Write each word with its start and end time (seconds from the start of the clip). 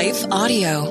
Life 0.00 0.24
Audio. 0.30 0.84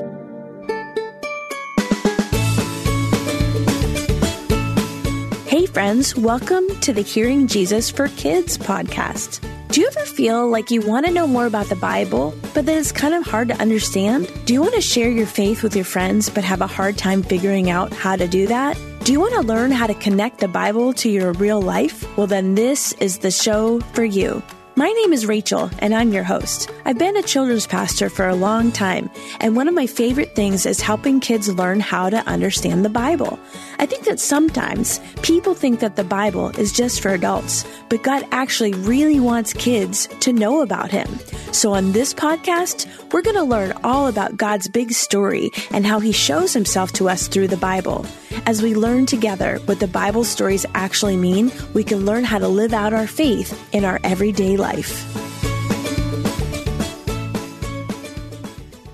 Hey, 5.48 5.66
friends, 5.66 6.14
welcome 6.14 6.68
to 6.82 6.92
the 6.92 7.02
Hearing 7.04 7.48
Jesus 7.48 7.90
for 7.90 8.06
Kids 8.06 8.56
podcast. 8.56 9.40
Do 9.72 9.80
you 9.80 9.88
ever 9.88 10.06
feel 10.06 10.48
like 10.48 10.70
you 10.70 10.80
want 10.80 11.06
to 11.06 11.12
know 11.12 11.26
more 11.26 11.46
about 11.46 11.66
the 11.66 11.74
Bible, 11.74 12.36
but 12.54 12.66
that 12.66 12.78
it's 12.78 12.92
kind 12.92 13.12
of 13.14 13.26
hard 13.26 13.48
to 13.48 13.54
understand? 13.54 14.30
Do 14.44 14.52
you 14.52 14.60
want 14.60 14.74
to 14.74 14.80
share 14.80 15.10
your 15.10 15.26
faith 15.26 15.64
with 15.64 15.74
your 15.74 15.84
friends, 15.84 16.30
but 16.30 16.44
have 16.44 16.60
a 16.60 16.68
hard 16.68 16.96
time 16.96 17.24
figuring 17.24 17.68
out 17.68 17.92
how 17.92 18.14
to 18.14 18.28
do 18.28 18.46
that? 18.46 18.78
Do 19.02 19.10
you 19.10 19.18
want 19.18 19.34
to 19.34 19.40
learn 19.40 19.72
how 19.72 19.88
to 19.88 19.94
connect 19.94 20.38
the 20.38 20.46
Bible 20.46 20.92
to 20.92 21.10
your 21.10 21.32
real 21.32 21.60
life? 21.60 22.06
Well, 22.16 22.28
then 22.28 22.54
this 22.54 22.92
is 23.00 23.18
the 23.18 23.32
show 23.32 23.80
for 23.92 24.04
you. 24.04 24.40
My 24.76 24.88
name 24.88 25.12
is 25.12 25.26
Rachel, 25.26 25.68
and 25.80 25.94
I'm 25.94 26.12
your 26.12 26.22
host. 26.22 26.70
I've 26.84 26.96
been 26.96 27.16
a 27.16 27.22
children's 27.22 27.66
pastor 27.66 28.08
for 28.08 28.28
a 28.28 28.36
long 28.36 28.70
time, 28.70 29.10
and 29.40 29.56
one 29.56 29.66
of 29.66 29.74
my 29.74 29.86
favorite 29.86 30.36
things 30.36 30.64
is 30.64 30.80
helping 30.80 31.18
kids 31.18 31.52
learn 31.52 31.80
how 31.80 32.08
to 32.08 32.18
understand 32.28 32.84
the 32.84 32.88
Bible. 32.88 33.38
I 33.80 33.86
think 33.86 34.04
that 34.04 34.20
sometimes 34.20 35.00
people 35.22 35.54
think 35.54 35.80
that 35.80 35.96
the 35.96 36.04
Bible 36.04 36.50
is 36.50 36.72
just 36.72 37.00
for 37.00 37.10
adults, 37.10 37.66
but 37.88 38.04
God 38.04 38.24
actually 38.30 38.72
really 38.74 39.18
wants 39.18 39.52
kids 39.52 40.06
to 40.20 40.32
know 40.32 40.62
about 40.62 40.92
Him. 40.92 41.18
So 41.52 41.74
on 41.74 41.90
this 41.90 42.14
podcast, 42.14 42.86
we're 43.12 43.22
going 43.22 43.36
to 43.36 43.42
learn 43.42 43.72
all 43.82 44.06
about 44.06 44.36
God's 44.36 44.68
big 44.68 44.92
story 44.92 45.50
and 45.72 45.84
how 45.84 45.98
He 45.98 46.12
shows 46.12 46.52
Himself 46.52 46.92
to 46.92 47.08
us 47.08 47.26
through 47.26 47.48
the 47.48 47.56
Bible. 47.56 48.06
As 48.46 48.62
we 48.62 48.74
learn 48.74 49.06
together 49.06 49.58
what 49.64 49.80
the 49.80 49.88
Bible 49.88 50.22
stories 50.22 50.64
actually 50.74 51.16
mean, 51.16 51.50
we 51.74 51.82
can 51.82 52.06
learn 52.06 52.22
how 52.22 52.38
to 52.38 52.48
live 52.48 52.72
out 52.72 52.94
our 52.94 53.08
faith 53.08 53.60
in 53.74 53.84
our 53.84 53.98
everyday 54.04 54.56
life. 54.60 55.06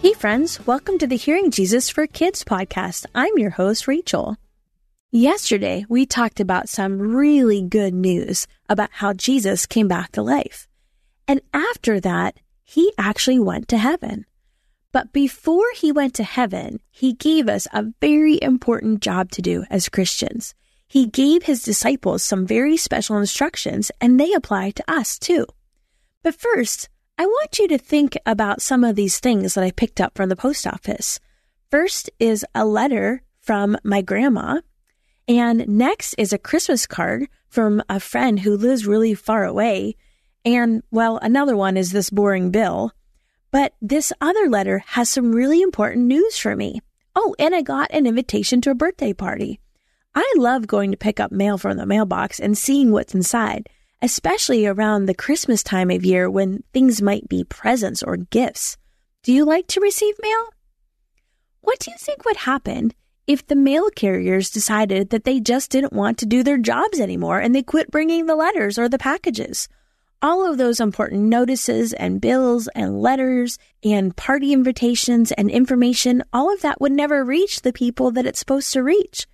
Hey, 0.01 0.12
friends, 0.12 0.65
welcome 0.65 0.98
to 0.98 1.07
the 1.09 1.16
Hearing 1.16 1.51
Jesus 1.51 1.91
for 1.91 2.07
Kids 2.07 2.45
podcast. 2.45 3.07
I'm 3.13 3.37
your 3.37 3.51
host, 3.51 3.88
Rachel. 3.88 4.37
Yesterday, 5.10 5.85
we 5.88 6.07
talked 6.07 6.38
about 6.38 6.68
some 6.68 7.01
really 7.01 7.63
good 7.63 7.93
news 7.93 8.46
about 8.68 8.91
how 8.93 9.13
Jesus 9.13 9.66
came 9.66 9.88
back 9.88 10.13
to 10.13 10.23
life. 10.23 10.68
And 11.26 11.41
after 11.52 11.98
that, 12.01 12.38
he 12.63 12.93
actually 12.96 13.41
went 13.41 13.66
to 13.69 13.79
heaven. 13.79 14.26
But 14.93 15.13
before 15.13 15.66
he 15.74 15.91
went 15.91 16.15
to 16.15 16.24
heaven, 16.24 16.79
he 16.91 17.13
gave 17.13 17.48
us 17.48 17.66
a 17.73 17.87
very 18.01 18.38
important 18.41 19.01
job 19.01 19.30
to 19.32 19.43
do 19.43 19.65
as 19.71 19.88
Christians. 19.88 20.54
He 20.87 21.07
gave 21.07 21.43
his 21.43 21.63
disciples 21.63 22.23
some 22.23 22.46
very 22.46 22.76
special 22.76 23.19
instructions, 23.19 23.91
and 24.01 24.21
they 24.21 24.32
apply 24.32 24.71
to 24.71 24.85
us 24.91 25.19
too. 25.19 25.46
But 26.27 26.35
first, 26.35 26.88
I 27.16 27.24
want 27.24 27.60
you 27.60 27.69
to 27.69 27.79
think 27.79 28.19
about 28.27 28.60
some 28.60 28.82
of 28.82 28.96
these 28.96 29.21
things 29.21 29.55
that 29.55 29.63
I 29.63 29.71
picked 29.71 30.01
up 30.01 30.16
from 30.16 30.29
the 30.29 30.35
post 30.35 30.66
office. 30.66 31.21
First 31.71 32.10
is 32.19 32.45
a 32.52 32.65
letter 32.65 33.23
from 33.38 33.79
my 33.85 34.02
grandma, 34.02 34.63
and 35.29 35.69
next 35.69 36.16
is 36.19 36.32
a 36.32 36.38
Christmas 36.38 36.85
card 36.85 37.29
from 37.49 37.80
a 37.88 38.01
friend 38.01 38.41
who 38.41 38.57
lives 38.57 38.88
really 38.88 39.15
far 39.15 39.45
away. 39.45 39.95
And, 40.45 40.82
well, 40.91 41.19
another 41.19 41.57
one 41.57 41.77
is 41.77 41.93
this 41.93 42.10
boring 42.10 42.51
bill. 42.51 42.91
But 43.52 43.74
this 43.80 44.13
other 44.21 44.49
letter 44.51 44.82
has 44.85 45.09
some 45.09 45.30
really 45.30 45.63
important 45.63 46.07
news 46.07 46.37
for 46.37 46.57
me. 46.57 46.80
Oh, 47.15 47.37
and 47.38 47.54
I 47.54 47.63
got 47.63 47.93
an 47.93 48.04
invitation 48.04 48.60
to 48.63 48.71
a 48.71 48.74
birthday 48.74 49.13
party. 49.13 49.60
I 50.13 50.29
love 50.38 50.66
going 50.66 50.91
to 50.91 50.97
pick 50.97 51.21
up 51.21 51.30
mail 51.30 51.57
from 51.57 51.77
the 51.77 51.87
mailbox 51.87 52.41
and 52.41 52.59
seeing 52.59 52.91
what's 52.91 53.15
inside, 53.15 53.69
especially 54.02 54.66
around 54.66 55.07
the 55.07 55.15
Christmas 55.15 55.63
time 55.63 55.91
of 55.91 56.05
year 56.05 56.30
when 56.30 56.63
things 56.73 57.01
might 57.02 57.29
be 57.29 57.45
presents 57.45 58.03
or 58.03 58.16
gifts. 58.16 58.77
Do 59.23 59.33
you 59.33 59.45
like 59.45 59.66
to 59.69 59.80
receive 59.80 60.15
mail? 60.23 60.47
What 61.61 61.79
do 61.80 61.91
you 61.91 61.97
think 61.99 62.25
would 62.25 62.37
happen 62.37 62.93
if 63.27 63.47
the 63.47 63.57
mail 63.57 63.91
carriers 63.91 64.50
decided 64.50 65.11
that 65.11 65.25
they 65.25 65.41
just 65.41 65.70
didn't 65.70 65.93
want 65.93 66.19
to 66.19 66.26
do 66.26 66.43
their 66.43 66.59
jobs 66.59 67.00
anymore 67.00 67.41
and 67.41 67.54
they 67.54 67.62
quit 67.62 67.91
bringing 67.91 68.26
the 68.26 68.37
letters 68.37 68.78
or 68.78 68.88
the 68.88 68.98
packages? 68.98 69.69
all 70.22 70.50
of 70.50 70.59
those 70.59 70.81
important 70.81 71.22
notices 71.22 71.93
and 71.93 72.20
bills 72.20 72.69
and 72.75 73.00
letters 73.00 73.59
and 73.84 74.16
party 74.16 74.53
invitations 74.53 75.31
and 75.32 75.50
information, 75.50 76.22
all 76.32 76.53
of 76.53 76.62
that 76.62 76.81
would 76.81 76.93
never 76.93 77.25
reach 77.25 77.62
the 77.62 77.72
people 77.72 78.10
that 78.10 78.26
it's 78.26 78.38
supposed 78.38 78.72
to 78.72 78.82
reach. 78.82 79.26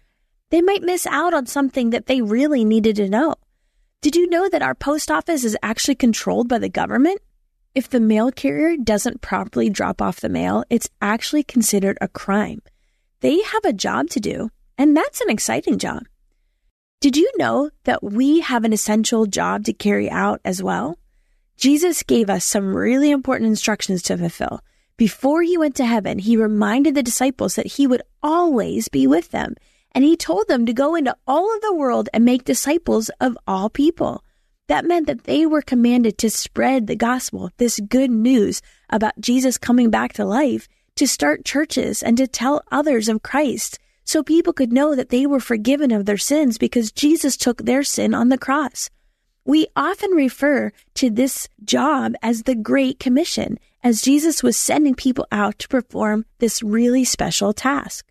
They 0.50 0.60
might 0.60 0.82
miss 0.82 1.06
out 1.06 1.34
on 1.34 1.46
something 1.46 1.90
that 1.90 2.06
they 2.06 2.20
really 2.20 2.64
needed 2.64 2.96
to 2.96 3.08
know. 3.08 3.36
Did 4.02 4.16
you 4.16 4.28
know 4.28 4.48
that 4.48 4.62
our 4.62 4.74
post 4.74 5.12
office 5.12 5.44
is 5.44 5.56
actually 5.62 5.94
controlled 5.94 6.48
by 6.48 6.58
the 6.58 6.68
government? 6.68 7.20
If 7.72 7.88
the 7.88 8.00
mail 8.00 8.32
carrier 8.32 8.76
doesn't 8.76 9.20
properly 9.20 9.70
drop 9.70 10.02
off 10.02 10.20
the 10.20 10.28
mail, 10.28 10.64
it's 10.68 10.90
actually 11.00 11.44
considered 11.44 11.98
a 12.00 12.08
crime. 12.08 12.62
They 13.20 13.40
have 13.40 13.64
a 13.64 13.72
job 13.72 14.10
to 14.10 14.18
do, 14.18 14.50
and 14.76 14.96
that's 14.96 15.20
an 15.20 15.30
exciting 15.30 15.78
job. 15.78 16.02
Did 17.00 17.16
you 17.16 17.30
know 17.36 17.70
that 17.84 18.02
we 18.02 18.40
have 18.40 18.64
an 18.64 18.72
essential 18.72 19.24
job 19.26 19.66
to 19.66 19.72
carry 19.72 20.10
out 20.10 20.40
as 20.44 20.60
well? 20.60 20.98
Jesus 21.56 22.02
gave 22.02 22.28
us 22.28 22.44
some 22.44 22.74
really 22.74 23.12
important 23.12 23.50
instructions 23.50 24.02
to 24.02 24.18
fulfill. 24.18 24.62
Before 24.96 25.42
he 25.42 25.56
went 25.56 25.76
to 25.76 25.86
heaven, 25.86 26.18
he 26.18 26.36
reminded 26.36 26.96
the 26.96 27.04
disciples 27.04 27.54
that 27.54 27.74
he 27.74 27.86
would 27.86 28.02
always 28.20 28.88
be 28.88 29.06
with 29.06 29.30
them. 29.30 29.54
And 29.94 30.04
he 30.04 30.16
told 30.16 30.48
them 30.48 30.66
to 30.66 30.72
go 30.72 30.94
into 30.94 31.16
all 31.26 31.54
of 31.54 31.60
the 31.60 31.74
world 31.74 32.08
and 32.12 32.24
make 32.24 32.44
disciples 32.44 33.10
of 33.20 33.36
all 33.46 33.68
people. 33.70 34.24
That 34.68 34.86
meant 34.86 35.06
that 35.06 35.24
they 35.24 35.44
were 35.44 35.62
commanded 35.62 36.18
to 36.18 36.30
spread 36.30 36.86
the 36.86 36.96
gospel, 36.96 37.50
this 37.58 37.78
good 37.80 38.10
news 38.10 38.62
about 38.88 39.20
Jesus 39.20 39.58
coming 39.58 39.90
back 39.90 40.14
to 40.14 40.24
life, 40.24 40.68
to 40.96 41.06
start 41.06 41.44
churches 41.44 42.02
and 42.02 42.16
to 42.16 42.26
tell 42.26 42.62
others 42.70 43.08
of 43.08 43.22
Christ 43.22 43.78
so 44.04 44.22
people 44.22 44.52
could 44.52 44.72
know 44.72 44.94
that 44.94 45.10
they 45.10 45.26
were 45.26 45.40
forgiven 45.40 45.90
of 45.90 46.06
their 46.06 46.18
sins 46.18 46.58
because 46.58 46.92
Jesus 46.92 47.36
took 47.36 47.62
their 47.62 47.82
sin 47.82 48.14
on 48.14 48.28
the 48.28 48.38
cross. 48.38 48.90
We 49.44 49.66
often 49.74 50.10
refer 50.12 50.72
to 50.94 51.10
this 51.10 51.48
job 51.64 52.14
as 52.22 52.42
the 52.42 52.54
Great 52.54 52.98
Commission, 52.98 53.58
as 53.82 54.02
Jesus 54.02 54.42
was 54.42 54.56
sending 54.56 54.94
people 54.94 55.26
out 55.32 55.58
to 55.60 55.68
perform 55.68 56.24
this 56.38 56.62
really 56.62 57.04
special 57.04 57.52
task. 57.52 58.06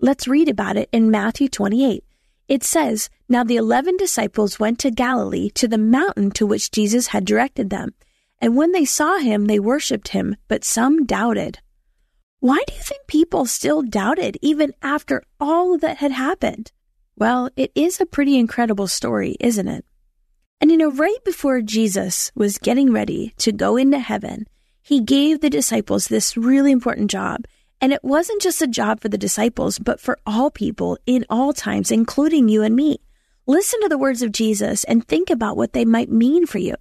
Let's 0.00 0.28
read 0.28 0.48
about 0.48 0.76
it 0.76 0.88
in 0.92 1.10
Matthew 1.10 1.48
28. 1.48 2.04
It 2.46 2.62
says, 2.62 3.10
Now 3.28 3.42
the 3.42 3.56
eleven 3.56 3.96
disciples 3.96 4.60
went 4.60 4.78
to 4.80 4.92
Galilee 4.92 5.50
to 5.50 5.66
the 5.66 5.76
mountain 5.76 6.30
to 6.32 6.46
which 6.46 6.70
Jesus 6.70 7.08
had 7.08 7.24
directed 7.24 7.70
them. 7.70 7.94
And 8.40 8.56
when 8.56 8.70
they 8.70 8.84
saw 8.84 9.18
him, 9.18 9.46
they 9.46 9.58
worshipped 9.58 10.08
him, 10.08 10.36
but 10.46 10.62
some 10.62 11.04
doubted. 11.04 11.58
Why 12.38 12.62
do 12.68 12.74
you 12.74 12.80
think 12.80 13.08
people 13.08 13.44
still 13.44 13.82
doubted 13.82 14.38
even 14.40 14.72
after 14.82 15.24
all 15.40 15.76
that 15.78 15.96
had 15.96 16.12
happened? 16.12 16.70
Well, 17.16 17.50
it 17.56 17.72
is 17.74 18.00
a 18.00 18.06
pretty 18.06 18.38
incredible 18.38 18.86
story, 18.86 19.36
isn't 19.40 19.66
it? 19.66 19.84
And 20.60 20.70
you 20.70 20.76
know, 20.76 20.92
right 20.92 21.18
before 21.24 21.60
Jesus 21.60 22.30
was 22.36 22.58
getting 22.58 22.92
ready 22.92 23.34
to 23.38 23.50
go 23.50 23.76
into 23.76 23.98
heaven, 23.98 24.46
he 24.80 25.00
gave 25.00 25.40
the 25.40 25.50
disciples 25.50 26.06
this 26.06 26.36
really 26.36 26.70
important 26.70 27.10
job. 27.10 27.46
And 27.80 27.92
it 27.92 28.02
wasn't 28.02 28.42
just 28.42 28.62
a 28.62 28.66
job 28.66 29.00
for 29.00 29.08
the 29.08 29.18
disciples, 29.18 29.78
but 29.78 30.00
for 30.00 30.18
all 30.26 30.50
people 30.50 30.98
in 31.06 31.24
all 31.30 31.52
times, 31.52 31.90
including 31.90 32.48
you 32.48 32.62
and 32.62 32.74
me. 32.74 33.00
Listen 33.46 33.80
to 33.80 33.88
the 33.88 33.98
words 33.98 34.20
of 34.20 34.32
Jesus 34.32 34.84
and 34.84 35.06
think 35.06 35.30
about 35.30 35.56
what 35.56 35.72
they 35.72 35.84
might 35.84 36.10
mean 36.10 36.44
for 36.44 36.58
you. 36.58 36.74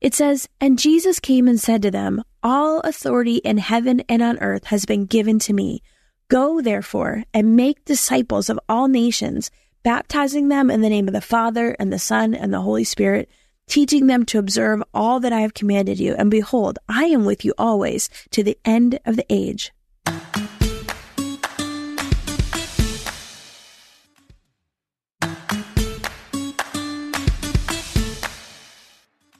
It 0.00 0.14
says, 0.14 0.48
And 0.60 0.78
Jesus 0.78 1.20
came 1.20 1.48
and 1.48 1.58
said 1.58 1.82
to 1.82 1.90
them, 1.90 2.22
All 2.42 2.80
authority 2.80 3.36
in 3.36 3.58
heaven 3.58 4.02
and 4.08 4.22
on 4.22 4.38
earth 4.38 4.66
has 4.66 4.84
been 4.84 5.06
given 5.06 5.38
to 5.40 5.52
me. 5.52 5.82
Go, 6.28 6.60
therefore, 6.60 7.24
and 7.32 7.56
make 7.56 7.84
disciples 7.84 8.50
of 8.50 8.60
all 8.68 8.88
nations, 8.88 9.50
baptizing 9.82 10.48
them 10.48 10.70
in 10.70 10.80
the 10.80 10.88
name 10.88 11.08
of 11.08 11.14
the 11.14 11.20
Father, 11.20 11.74
and 11.78 11.92
the 11.92 11.98
Son, 11.98 12.34
and 12.34 12.52
the 12.52 12.60
Holy 12.60 12.84
Spirit, 12.84 13.30
teaching 13.68 14.06
them 14.06 14.24
to 14.26 14.38
observe 14.38 14.82
all 14.92 15.18
that 15.20 15.32
I 15.32 15.40
have 15.40 15.54
commanded 15.54 15.98
you. 15.98 16.14
And 16.14 16.30
behold, 16.30 16.78
I 16.88 17.04
am 17.04 17.24
with 17.24 17.44
you 17.44 17.54
always 17.56 18.08
to 18.30 18.42
the 18.42 18.58
end 18.64 18.98
of 19.04 19.16
the 19.16 19.26
age. 19.30 19.72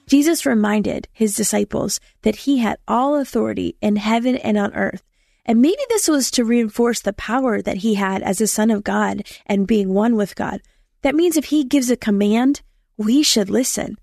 Jesus 0.07 0.45
reminded 0.45 1.07
his 1.11 1.35
disciples 1.35 1.99
that 2.21 2.37
he 2.37 2.57
had 2.57 2.79
all 2.87 3.15
authority 3.15 3.75
in 3.81 3.97
heaven 3.97 4.37
and 4.37 4.57
on 4.57 4.73
earth. 4.73 5.03
And 5.45 5.61
maybe 5.61 5.81
this 5.89 6.07
was 6.07 6.31
to 6.31 6.43
reinforce 6.43 7.01
the 7.01 7.13
power 7.13 7.61
that 7.61 7.77
he 7.77 7.95
had 7.95 8.21
as 8.21 8.41
a 8.41 8.47
son 8.47 8.71
of 8.71 8.83
God 8.83 9.23
and 9.45 9.67
being 9.67 9.93
one 9.93 10.15
with 10.15 10.35
God. 10.35 10.61
That 11.03 11.15
means 11.15 11.37
if 11.37 11.45
he 11.45 11.63
gives 11.63 11.89
a 11.89 11.97
command, 11.97 12.61
we 12.97 13.21
should 13.21 13.49
listen. 13.49 13.97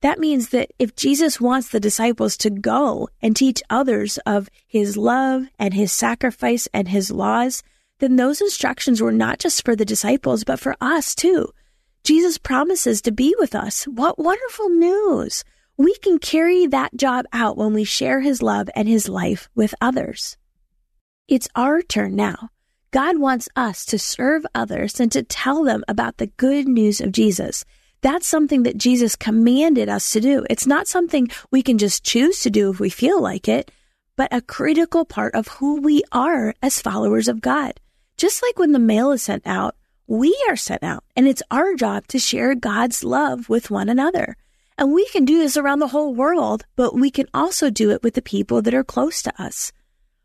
That 0.00 0.18
means 0.18 0.50
that 0.50 0.70
if 0.78 0.94
Jesus 0.94 1.40
wants 1.40 1.68
the 1.68 1.80
disciples 1.80 2.36
to 2.38 2.50
go 2.50 3.08
and 3.20 3.34
teach 3.34 3.62
others 3.68 4.18
of 4.26 4.48
his 4.66 4.96
love 4.96 5.46
and 5.58 5.74
his 5.74 5.92
sacrifice 5.92 6.68
and 6.72 6.88
his 6.88 7.10
laws, 7.10 7.62
then 7.98 8.16
those 8.16 8.40
instructions 8.40 9.00
were 9.00 9.12
not 9.12 9.38
just 9.38 9.64
for 9.64 9.74
the 9.74 9.84
disciples, 9.84 10.44
but 10.44 10.60
for 10.60 10.76
us 10.80 11.14
too. 11.14 11.52
Jesus 12.08 12.38
promises 12.38 13.02
to 13.02 13.12
be 13.12 13.36
with 13.38 13.54
us. 13.54 13.84
What 13.84 14.18
wonderful 14.18 14.70
news! 14.70 15.44
We 15.76 15.94
can 15.96 16.18
carry 16.18 16.66
that 16.66 16.96
job 16.96 17.26
out 17.34 17.58
when 17.58 17.74
we 17.74 17.84
share 17.84 18.20
his 18.20 18.40
love 18.40 18.70
and 18.74 18.88
his 18.88 19.10
life 19.10 19.50
with 19.54 19.74
others. 19.78 20.38
It's 21.28 21.48
our 21.54 21.82
turn 21.82 22.16
now. 22.16 22.48
God 22.92 23.18
wants 23.18 23.50
us 23.54 23.84
to 23.84 23.98
serve 23.98 24.46
others 24.54 24.98
and 24.98 25.12
to 25.12 25.22
tell 25.22 25.62
them 25.64 25.84
about 25.86 26.16
the 26.16 26.28
good 26.28 26.66
news 26.66 27.02
of 27.02 27.12
Jesus. 27.12 27.66
That's 28.00 28.26
something 28.26 28.62
that 28.62 28.78
Jesus 28.78 29.14
commanded 29.14 29.90
us 29.90 30.10
to 30.12 30.20
do. 30.22 30.46
It's 30.48 30.66
not 30.66 30.88
something 30.88 31.28
we 31.50 31.62
can 31.62 31.76
just 31.76 32.04
choose 32.04 32.40
to 32.40 32.48
do 32.48 32.70
if 32.70 32.80
we 32.80 32.88
feel 32.88 33.20
like 33.20 33.48
it, 33.48 33.70
but 34.16 34.32
a 34.32 34.40
critical 34.40 35.04
part 35.04 35.34
of 35.34 35.48
who 35.48 35.82
we 35.82 36.02
are 36.10 36.54
as 36.62 36.80
followers 36.80 37.28
of 37.28 37.42
God. 37.42 37.78
Just 38.16 38.42
like 38.42 38.58
when 38.58 38.72
the 38.72 38.78
mail 38.78 39.12
is 39.12 39.22
sent 39.22 39.46
out, 39.46 39.76
we 40.08 40.34
are 40.48 40.56
sent 40.56 40.82
out 40.82 41.04
and 41.14 41.28
it's 41.28 41.42
our 41.50 41.74
job 41.74 42.06
to 42.08 42.18
share 42.18 42.54
God's 42.54 43.04
love 43.04 43.48
with 43.48 43.70
one 43.70 43.90
another. 43.90 44.36
And 44.78 44.92
we 44.92 45.06
can 45.08 45.24
do 45.24 45.38
this 45.38 45.56
around 45.56 45.80
the 45.80 45.88
whole 45.88 46.14
world, 46.14 46.64
but 46.76 46.94
we 46.94 47.10
can 47.10 47.26
also 47.34 47.68
do 47.68 47.90
it 47.90 48.02
with 48.02 48.14
the 48.14 48.22
people 48.22 48.62
that 48.62 48.72
are 48.72 48.84
close 48.84 49.20
to 49.22 49.42
us. 49.42 49.70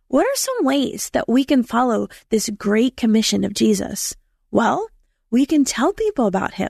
What 0.08 0.26
are 0.26 0.36
some 0.36 0.64
ways 0.64 1.10
that 1.12 1.28
we 1.28 1.44
can 1.44 1.64
follow 1.64 2.08
this 2.30 2.50
great 2.58 2.96
commission 2.96 3.44
of 3.44 3.54
Jesus? 3.54 4.16
Well, 4.52 4.88
we 5.32 5.46
can 5.46 5.66
tell 5.66 5.92
people 5.92 6.28
about 6.28 6.54
him. 6.54 6.70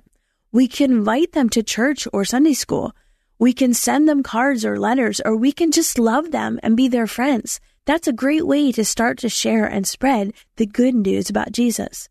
We 0.51 0.68
can 0.68 0.92
invite 0.92 1.33
them 1.33 1.50
to 1.50 1.62
church 1.62 2.07
or 2.13 2.25
Sunday 2.25 2.54
school. 2.54 2.95
We 3.38 3.54
can 3.54 3.74
send 3.74 4.07
them 4.07 4.24
cards 4.24 4.65
or 4.65 4.80
letters, 4.80 5.19
or 5.24 5.36
we 5.36 5.51
can 5.51 5.71
just 5.71 6.00
love 6.00 6.31
them 6.31 6.60
and 6.63 6.77
be 6.77 6.88
their 6.88 7.07
friends. 7.07 7.60
That's 7.86 8.07
a 8.07 8.13
great 8.13 8.48
way 8.48 8.71
to 8.71 8.86
start 8.86 9.18
to 9.19 9.30
share 9.30 9.65
and 9.65 9.86
spread 9.86 10.33
the 10.56 10.65
good 10.65 10.95
news 10.95 11.30
about 11.30 11.51
Jesus. 11.51 12.07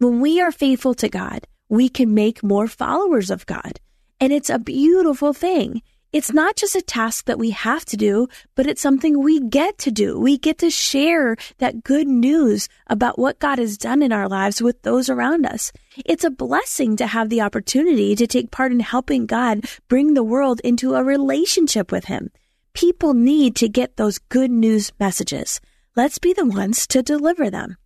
When 0.00 0.20
we 0.20 0.40
are 0.40 0.50
faithful 0.50 0.94
to 0.94 1.10
God, 1.10 1.46
we 1.68 1.90
can 1.90 2.14
make 2.14 2.42
more 2.42 2.66
followers 2.66 3.28
of 3.28 3.44
God. 3.44 3.80
And 4.18 4.32
it's 4.32 4.48
a 4.48 4.58
beautiful 4.58 5.34
thing. 5.34 5.82
It's 6.10 6.32
not 6.32 6.56
just 6.56 6.74
a 6.74 6.80
task 6.80 7.26
that 7.26 7.38
we 7.38 7.50
have 7.50 7.84
to 7.84 7.98
do, 7.98 8.26
but 8.54 8.66
it's 8.66 8.80
something 8.80 9.20
we 9.20 9.40
get 9.40 9.76
to 9.80 9.90
do. 9.90 10.18
We 10.18 10.38
get 10.38 10.56
to 10.60 10.70
share 10.70 11.36
that 11.58 11.84
good 11.84 12.08
news 12.08 12.66
about 12.86 13.18
what 13.18 13.40
God 13.40 13.58
has 13.58 13.76
done 13.76 14.00
in 14.00 14.10
our 14.10 14.26
lives 14.26 14.62
with 14.62 14.80
those 14.80 15.10
around 15.10 15.44
us. 15.44 15.70
It's 16.06 16.24
a 16.24 16.30
blessing 16.30 16.96
to 16.96 17.06
have 17.06 17.28
the 17.28 17.42
opportunity 17.42 18.16
to 18.16 18.26
take 18.26 18.50
part 18.50 18.72
in 18.72 18.80
helping 18.80 19.26
God 19.26 19.66
bring 19.88 20.14
the 20.14 20.24
world 20.24 20.62
into 20.64 20.94
a 20.94 21.04
relationship 21.04 21.92
with 21.92 22.06
Him. 22.06 22.30
People 22.72 23.12
need 23.12 23.54
to 23.56 23.68
get 23.68 23.98
those 23.98 24.16
good 24.16 24.50
news 24.50 24.92
messages. 24.98 25.60
Let's 25.94 26.18
be 26.18 26.32
the 26.32 26.46
ones 26.46 26.86
to 26.86 27.02
deliver 27.02 27.50
them. 27.50 27.76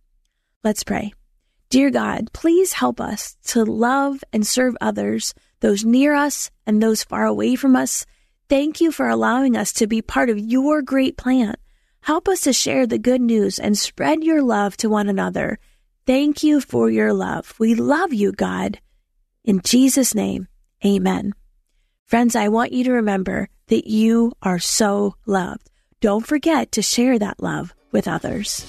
Let's 0.63 0.85
pray. 0.85 1.11
Dear 1.69 1.89
God, 1.89 2.31
please 2.33 2.73
help 2.73 3.01
us 3.01 3.37
to 3.47 3.63
love 3.63 4.23
and 4.31 4.45
serve 4.45 4.77
others, 4.79 5.33
those 5.59 5.83
near 5.83 6.13
us 6.13 6.51
and 6.65 6.81
those 6.81 7.03
far 7.03 7.25
away 7.25 7.55
from 7.55 7.75
us 7.75 8.05
Thank 8.47 8.79
you 8.79 8.91
for 8.91 9.09
allowing 9.09 9.57
us 9.57 9.73
to 9.73 9.87
be 9.87 10.01
part 10.03 10.29
of 10.29 10.37
your 10.37 10.83
great 10.83 11.17
plan. 11.17 11.55
Help 12.01 12.27
us 12.27 12.41
to 12.41 12.53
share 12.53 12.85
the 12.85 12.99
good 12.99 13.21
news 13.21 13.57
and 13.57 13.75
spread 13.75 14.23
your 14.23 14.43
love 14.43 14.77
to 14.77 14.89
one 14.89 15.09
another. 15.09 15.57
Thank 16.05 16.43
you 16.43 16.61
for 16.61 16.91
your 16.91 17.11
love. 17.11 17.55
We 17.57 17.73
love 17.73 18.13
you, 18.13 18.31
God. 18.31 18.79
In 19.43 19.61
Jesus' 19.63 20.13
name, 20.13 20.47
amen. 20.85 21.33
Friends, 22.05 22.35
I 22.35 22.49
want 22.49 22.71
you 22.71 22.83
to 22.83 22.91
remember 22.91 23.49
that 23.67 23.89
you 23.89 24.33
are 24.43 24.59
so 24.59 25.15
loved. 25.25 25.71
Don't 26.01 26.27
forget 26.27 26.71
to 26.73 26.83
share 26.83 27.17
that 27.17 27.41
love 27.41 27.73
with 27.91 28.07
others. 28.07 28.63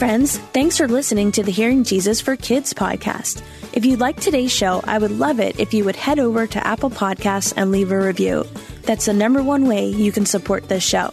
Friends. 0.00 0.38
Thanks 0.54 0.78
for 0.78 0.88
listening 0.88 1.30
to 1.32 1.42
the 1.42 1.52
Hearing 1.52 1.84
Jesus 1.84 2.22
for 2.22 2.34
Kids 2.34 2.72
podcast. 2.72 3.42
If 3.74 3.84
you 3.84 3.98
like 3.98 4.18
today's 4.18 4.50
show, 4.50 4.80
I 4.84 4.96
would 4.96 5.10
love 5.10 5.40
it 5.40 5.60
if 5.60 5.74
you 5.74 5.84
would 5.84 5.94
head 5.94 6.18
over 6.18 6.46
to 6.46 6.66
Apple 6.66 6.88
Podcasts 6.88 7.52
and 7.54 7.70
leave 7.70 7.92
a 7.92 8.00
review. 8.00 8.46
That's 8.84 9.04
the 9.04 9.12
number 9.12 9.42
one 9.42 9.68
way 9.68 9.90
you 9.90 10.10
can 10.10 10.24
support 10.24 10.70
this 10.70 10.82
show. 10.82 11.12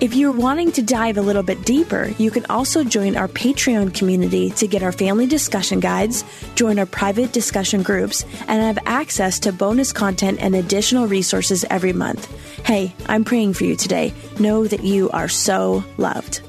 If 0.00 0.14
you're 0.14 0.30
wanting 0.30 0.72
to 0.72 0.82
dive 0.82 1.16
a 1.16 1.22
little 1.22 1.42
bit 1.42 1.64
deeper, 1.64 2.12
you 2.18 2.30
can 2.30 2.44
also 2.50 2.84
join 2.84 3.16
our 3.16 3.28
Patreon 3.28 3.94
community 3.94 4.50
to 4.50 4.68
get 4.68 4.82
our 4.82 4.92
family 4.92 5.26
discussion 5.26 5.80
guides, 5.80 6.22
join 6.54 6.78
our 6.78 6.86
private 6.86 7.32
discussion 7.32 7.82
groups, 7.82 8.26
and 8.46 8.62
have 8.62 8.78
access 8.84 9.38
to 9.40 9.54
bonus 9.54 9.90
content 9.90 10.38
and 10.42 10.54
additional 10.54 11.06
resources 11.06 11.64
every 11.70 11.94
month. 11.94 12.30
Hey, 12.66 12.94
I'm 13.06 13.24
praying 13.24 13.54
for 13.54 13.64
you 13.64 13.74
today. 13.74 14.12
Know 14.38 14.66
that 14.66 14.84
you 14.84 15.08
are 15.12 15.28
so 15.28 15.82
loved. 15.96 16.42